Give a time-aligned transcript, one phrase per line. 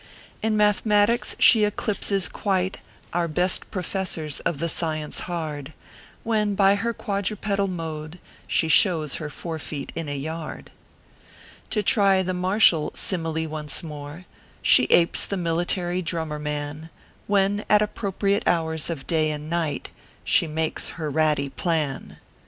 [0.41, 2.79] In mathematics she eclipses quite
[3.13, 5.73] Our best professors of the science hard,
[6.23, 8.17] When, by her quadrupedal mode,
[8.47, 10.71] she shows Her four feet in a yard.
[11.69, 14.25] To try the martial simile once more:
[14.63, 16.89] She apes the military drummer man,
[17.27, 19.91] "When, at appropriate hours of day and night,
[20.23, 22.17] She makes her ratty plan.